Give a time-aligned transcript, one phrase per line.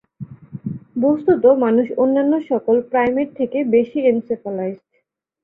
[0.95, 4.83] বস্তুত মানুষ অন্যান্য সকল প্রাইমেট থেকে বেশি এনসেফালাইজড।